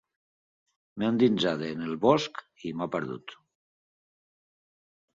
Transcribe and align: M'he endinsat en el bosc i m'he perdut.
M'he 1.01 1.09
endinsat 1.13 1.61
en 1.69 1.85
el 1.89 1.95
bosc 2.07 2.43
i 2.65 2.75
m'he 2.81 2.91
perdut. 2.99 3.39